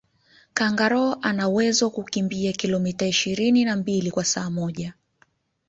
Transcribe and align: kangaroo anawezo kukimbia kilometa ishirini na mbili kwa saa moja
kangaroo 0.53 1.15
anawezo 1.21 1.89
kukimbia 1.89 2.53
kilometa 2.53 3.05
ishirini 3.07 3.65
na 3.65 3.75
mbili 3.75 4.11
kwa 4.11 4.25
saa 4.25 4.49
moja 4.49 4.93